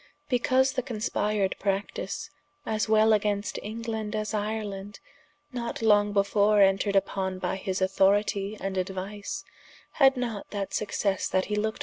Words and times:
because 0.29 0.71
the 0.73 0.81
conspired 0.81 1.55
practise, 1.59 2.31
as 2.65 2.89
wel 2.89 3.13
against 3.13 3.59
England 3.61 4.15
as 4.15 4.33
Ireland, 4.33 4.99
not 5.53 5.83
long 5.83 6.11
before 6.11 6.59
entred 6.59 6.95
vpon 6.95 7.39
by 7.39 7.55
his 7.55 7.83
authoritie 7.83 8.57
and 8.59 8.77
aduise, 8.79 9.43
had 9.91 10.17
not 10.17 10.49
that 10.49 10.73
successe 10.73 11.27
that 11.27 11.45
he 11.45 11.55
looked 11.55 11.77
for. 11.77 11.79